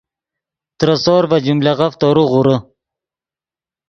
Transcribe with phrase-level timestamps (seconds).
[0.77, 2.57] ترے سور ڤے جملغف تورو غورے